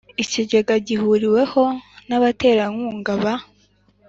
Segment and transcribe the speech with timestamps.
[0.23, 1.63] Ikigega gihuriweho
[2.07, 3.33] n abaterankunga ba